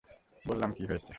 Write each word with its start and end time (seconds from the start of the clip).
বললাম, 0.45 0.69
কী 0.73 0.83
হয়েছে? 0.85 1.09